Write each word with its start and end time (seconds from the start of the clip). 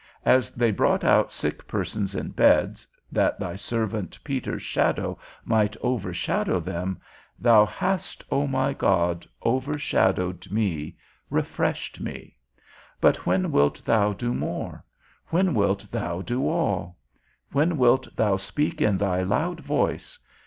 As 0.25 0.49
they 0.49 0.71
brought 0.71 1.03
out 1.03 1.31
sick 1.31 1.67
persons 1.67 2.15
in 2.15 2.29
beds, 2.29 2.87
that 3.11 3.39
thy 3.39 3.55
servant 3.55 4.17
Peter's 4.23 4.63
shadow 4.63 5.19
might 5.45 5.77
over 5.79 6.11
shadow 6.11 6.59
them, 6.59 6.99
thou 7.37 7.67
hast, 7.67 8.23
O 8.31 8.47
my 8.47 8.73
God, 8.73 9.27
over 9.43 9.77
shadowed 9.77 10.51
me, 10.51 10.97
refreshed 11.29 11.99
me; 12.01 12.35
but 12.99 13.27
when 13.27 13.51
wilt 13.51 13.85
thou 13.85 14.11
do 14.11 14.33
more? 14.33 14.83
When 15.27 15.53
wilt 15.53 15.85
thou 15.91 16.23
do 16.23 16.49
all? 16.49 16.97
When 17.51 17.77
wilt 17.77 18.07
thou 18.15 18.37
speak 18.37 18.81
in 18.81 18.97
thy 18.97 19.21
loud 19.21 19.59
voice? 19.59 20.17